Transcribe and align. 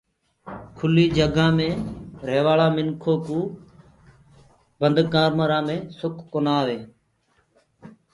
کُلي 0.77 1.05
جگآ 1.17 1.47
مينٚ 1.57 1.83
ريهوآݪآ 2.27 2.67
مِنکوُ 2.75 3.13
بند 4.79 4.97
ڪمرآ 5.13 5.59
مي 5.67 5.77
سڪون 5.97 6.25
ڪونآ 6.31 6.53
آئي 6.63 6.79